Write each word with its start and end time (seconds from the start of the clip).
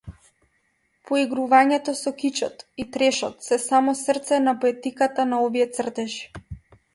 Поигрувањето 1.09 1.93
со 1.99 2.13
кичот 2.21 2.63
и 2.85 2.85
трешот 2.95 3.45
се 3.49 3.59
самото 3.67 4.01
срце 4.01 4.41
на 4.47 4.55
поетиката 4.65 5.27
на 5.35 5.43
овие 5.51 5.69
цртежи. 5.79 6.27